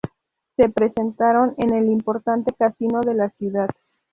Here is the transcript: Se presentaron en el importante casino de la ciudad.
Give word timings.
Se 0.55 0.67
presentaron 0.67 1.53
en 1.59 1.75
el 1.75 1.85
importante 1.91 2.53
casino 2.53 3.01
de 3.01 3.13
la 3.13 3.29
ciudad. 3.29 3.69